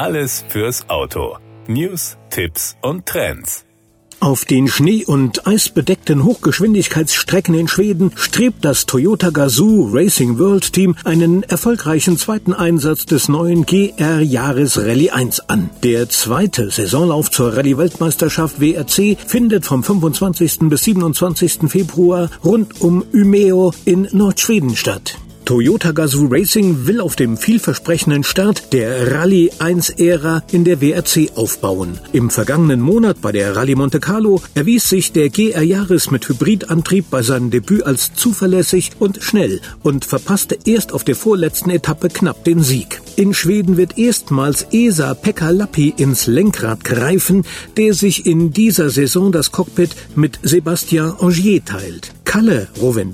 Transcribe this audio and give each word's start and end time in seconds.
Alles 0.00 0.46
fürs 0.48 0.88
Auto. 0.88 1.36
News, 1.66 2.16
Tipps 2.30 2.74
und 2.80 3.04
Trends. 3.04 3.66
Auf 4.18 4.46
den 4.46 4.66
Schnee- 4.66 5.04
und 5.04 5.46
eisbedeckten 5.46 6.24
Hochgeschwindigkeitsstrecken 6.24 7.54
in 7.54 7.68
Schweden 7.68 8.10
strebt 8.16 8.64
das 8.64 8.86
Toyota 8.86 9.28
Gazoo 9.28 9.90
Racing 9.92 10.38
World 10.38 10.72
Team 10.72 10.96
einen 11.04 11.42
erfolgreichen 11.42 12.16
zweiten 12.16 12.54
Einsatz 12.54 13.04
des 13.04 13.28
neuen 13.28 13.66
GR 13.66 14.20
Jahres 14.22 14.78
Rallye 14.78 15.10
1 15.10 15.50
an. 15.50 15.68
Der 15.82 16.08
zweite 16.08 16.70
Saisonlauf 16.70 17.30
zur 17.30 17.54
Rallye 17.54 17.76
Weltmeisterschaft 17.76 18.58
WRC 18.58 19.18
findet 19.26 19.66
vom 19.66 19.84
25. 19.84 20.60
bis 20.70 20.84
27. 20.84 21.68
Februar 21.68 22.30
rund 22.42 22.80
um 22.80 23.04
Umeå 23.12 23.72
in 23.84 24.08
Nordschweden 24.12 24.76
statt. 24.76 25.18
Toyota 25.50 25.90
Gazoo 25.90 26.28
Racing 26.30 26.86
will 26.86 27.00
auf 27.00 27.16
dem 27.16 27.36
vielversprechenden 27.36 28.22
Start 28.22 28.72
der 28.72 29.10
Rallye 29.10 29.50
1-Ära 29.58 30.44
in 30.52 30.62
der 30.62 30.80
WRC 30.80 31.32
aufbauen. 31.34 31.98
Im 32.12 32.30
vergangenen 32.30 32.80
Monat 32.80 33.20
bei 33.20 33.32
der 33.32 33.56
Rallye 33.56 33.74
Monte 33.74 33.98
Carlo 33.98 34.40
erwies 34.54 34.88
sich 34.88 35.10
der 35.10 35.28
GR 35.28 35.60
Yaris 35.60 36.12
mit 36.12 36.28
Hybridantrieb 36.28 37.10
bei 37.10 37.22
seinem 37.22 37.50
Debüt 37.50 37.82
als 37.82 38.14
zuverlässig 38.14 38.92
und 39.00 39.24
schnell 39.24 39.60
und 39.82 40.04
verpasste 40.04 40.56
erst 40.66 40.92
auf 40.92 41.02
der 41.02 41.16
vorletzten 41.16 41.70
Etappe 41.70 42.10
knapp 42.10 42.44
den 42.44 42.62
Sieg. 42.62 43.02
In 43.16 43.34
Schweden 43.34 43.76
wird 43.76 43.98
erstmals 43.98 44.68
Esa 44.70 45.14
Pekka 45.14 45.50
Lappi 45.50 45.92
ins 45.96 46.28
Lenkrad 46.28 46.84
greifen, 46.84 47.42
der 47.76 47.92
sich 47.94 48.24
in 48.24 48.52
dieser 48.52 48.88
Saison 48.88 49.32
das 49.32 49.50
Cockpit 49.50 49.96
mit 50.14 50.38
Sebastian 50.44 51.16
Angier 51.18 51.64
teilt. 51.64 52.12
Kalle 52.30 52.68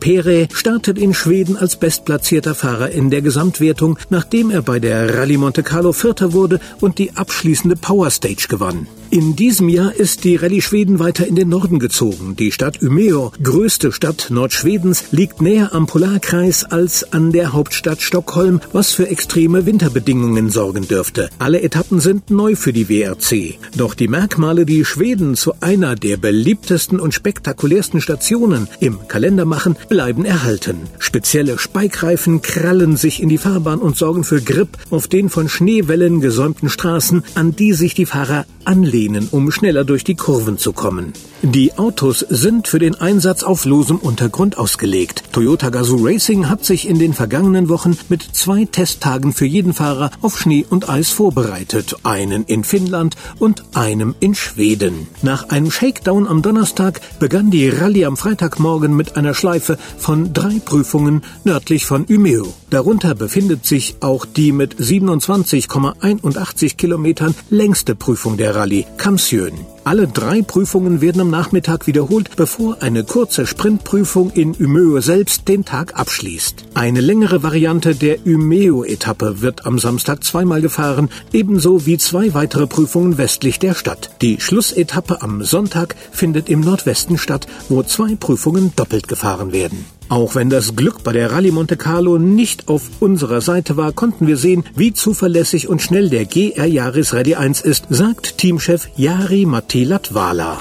Pere 0.00 0.48
startet 0.52 0.98
in 0.98 1.14
Schweden 1.14 1.56
als 1.56 1.76
bestplatzierter 1.76 2.54
Fahrer 2.54 2.90
in 2.90 3.08
der 3.08 3.22
Gesamtwertung, 3.22 3.98
nachdem 4.10 4.50
er 4.50 4.60
bei 4.60 4.80
der 4.80 5.16
Rallye 5.16 5.38
Monte 5.38 5.62
Carlo 5.62 5.94
Vierter 5.94 6.34
wurde 6.34 6.60
und 6.82 6.98
die 6.98 7.16
abschließende 7.16 7.76
Power 7.76 8.10
Stage 8.10 8.48
gewann. 8.50 8.86
In 9.10 9.36
diesem 9.36 9.70
Jahr 9.70 9.94
ist 9.94 10.24
die 10.24 10.36
Rallye 10.36 10.60
Schweden 10.60 10.98
weiter 10.98 11.26
in 11.26 11.34
den 11.34 11.48
Norden 11.48 11.78
gezogen. 11.78 12.36
Die 12.36 12.52
Stadt 12.52 12.82
Umeå, 12.82 13.32
größte 13.42 13.90
Stadt 13.90 14.26
Nordschwedens, 14.28 15.04
liegt 15.12 15.40
näher 15.40 15.74
am 15.74 15.86
Polarkreis 15.86 16.64
als 16.64 17.10
an 17.10 17.32
der 17.32 17.54
Hauptstadt 17.54 18.02
Stockholm, 18.02 18.60
was 18.74 18.92
für 18.92 19.08
extreme 19.08 19.64
Winterbedingungen 19.64 20.50
sorgen 20.50 20.86
dürfte. 20.86 21.30
Alle 21.38 21.62
Etappen 21.62 22.00
sind 22.00 22.30
neu 22.30 22.54
für 22.54 22.74
die 22.74 22.90
WRC. 22.90 23.58
Doch 23.78 23.94
die 23.94 24.08
Merkmale, 24.08 24.66
die 24.66 24.84
Schweden 24.84 25.36
zu 25.36 25.54
einer 25.60 25.94
der 25.94 26.18
beliebtesten 26.18 27.00
und 27.00 27.14
spektakulärsten 27.14 28.02
Stationen 28.02 28.68
im 28.78 29.08
Kalender 29.08 29.46
machen, 29.46 29.76
bleiben 29.88 30.26
erhalten. 30.26 30.80
Spezielle 30.98 31.58
Speikreifen 31.58 32.42
krallen 32.42 32.98
sich 32.98 33.22
in 33.22 33.30
die 33.30 33.38
Fahrbahn 33.38 33.78
und 33.78 33.96
sorgen 33.96 34.22
für 34.22 34.42
Grip 34.42 34.76
auf 34.90 35.08
den 35.08 35.30
von 35.30 35.48
Schneewellen 35.48 36.20
gesäumten 36.20 36.68
Straßen, 36.68 37.24
an 37.34 37.56
die 37.56 37.72
sich 37.72 37.94
die 37.94 38.04
Fahrer 38.04 38.44
anlehnen, 38.68 39.28
um 39.30 39.50
schneller 39.50 39.84
durch 39.84 40.04
die 40.04 40.14
Kurven 40.14 40.58
zu 40.58 40.72
kommen. 40.72 41.14
Die 41.42 41.78
Autos 41.78 42.26
sind 42.28 42.66
für 42.66 42.80
den 42.80 42.96
Einsatz 42.96 43.44
auf 43.44 43.64
losem 43.64 43.98
Untergrund 43.98 44.58
ausgelegt. 44.58 45.22
Toyota 45.30 45.68
Gazoo 45.68 46.04
Racing 46.04 46.48
hat 46.48 46.64
sich 46.64 46.88
in 46.88 46.98
den 46.98 47.14
vergangenen 47.14 47.68
Wochen 47.68 47.96
mit 48.08 48.22
zwei 48.32 48.64
Testtagen 48.64 49.32
für 49.32 49.46
jeden 49.46 49.72
Fahrer 49.72 50.10
auf 50.20 50.36
Schnee 50.36 50.66
und 50.68 50.88
Eis 50.88 51.10
vorbereitet. 51.10 51.94
Einen 52.02 52.42
in 52.44 52.64
Finnland 52.64 53.14
und 53.38 53.62
einem 53.74 54.16
in 54.18 54.34
Schweden. 54.34 55.06
Nach 55.22 55.50
einem 55.50 55.70
Shakedown 55.70 56.26
am 56.26 56.42
Donnerstag 56.42 57.00
begann 57.20 57.52
die 57.52 57.68
Rallye 57.68 58.06
am 58.06 58.16
Freitagmorgen 58.16 58.96
mit 58.96 59.16
einer 59.16 59.34
Schleife 59.34 59.78
von 59.96 60.32
drei 60.32 60.58
Prüfungen 60.58 61.22
nördlich 61.44 61.86
von 61.86 62.04
Umeå. 62.10 62.48
Darunter 62.70 63.14
befindet 63.14 63.64
sich 63.64 63.98
auch 64.00 64.26
die 64.26 64.50
mit 64.50 64.74
27,81 64.74 66.76
Kilometern 66.76 67.36
längste 67.48 67.94
Prüfung 67.94 68.36
der 68.36 68.56
Rallye, 68.56 68.86
Kamsjön. 68.96 69.77
Alle 69.88 70.06
drei 70.06 70.42
Prüfungen 70.42 71.00
werden 71.00 71.22
am 71.22 71.30
Nachmittag 71.30 71.86
wiederholt, 71.86 72.36
bevor 72.36 72.82
eine 72.82 73.04
kurze 73.04 73.46
Sprintprüfung 73.46 74.30
in 74.32 74.54
Umeå 74.54 75.00
selbst 75.00 75.48
den 75.48 75.64
Tag 75.64 75.98
abschließt. 75.98 76.66
Eine 76.74 77.00
längere 77.00 77.42
Variante 77.42 77.94
der 77.94 78.18
Umeå-Etappe 78.26 79.40
wird 79.40 79.64
am 79.64 79.78
Samstag 79.78 80.24
zweimal 80.24 80.60
gefahren, 80.60 81.08
ebenso 81.32 81.86
wie 81.86 81.96
zwei 81.96 82.34
weitere 82.34 82.66
Prüfungen 82.66 83.16
westlich 83.16 83.60
der 83.60 83.72
Stadt. 83.72 84.10
Die 84.20 84.38
Schlussetappe 84.42 85.22
am 85.22 85.42
Sonntag 85.42 85.96
findet 86.12 86.50
im 86.50 86.60
Nordwesten 86.60 87.16
statt, 87.16 87.46
wo 87.70 87.82
zwei 87.82 88.14
Prüfungen 88.14 88.74
doppelt 88.76 89.08
gefahren 89.08 89.52
werden. 89.52 89.86
Auch 90.08 90.34
wenn 90.34 90.48
das 90.48 90.74
Glück 90.74 91.04
bei 91.04 91.12
der 91.12 91.32
Rallye 91.32 91.50
Monte 91.50 91.76
Carlo 91.76 92.18
nicht 92.18 92.68
auf 92.68 92.82
unserer 93.00 93.40
Seite 93.40 93.76
war, 93.76 93.92
konnten 93.92 94.26
wir 94.26 94.38
sehen, 94.38 94.64
wie 94.74 94.94
zuverlässig 94.94 95.68
und 95.68 95.82
schnell 95.82 96.08
der 96.08 96.24
GR 96.24 96.64
Yaris 96.64 97.12
Rallye 97.12 97.36
1 97.36 97.60
ist, 97.60 97.86
sagt 97.90 98.38
Teamchef 98.38 98.88
Jari 98.96 99.44
Matti 99.44 99.84
Latvala. 99.84 100.58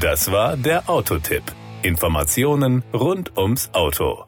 Das 0.00 0.30
war 0.30 0.56
der 0.56 0.88
Autotipp. 0.88 1.42
Informationen 1.82 2.84
rund 2.92 3.36
ums 3.36 3.70
Auto. 3.72 4.24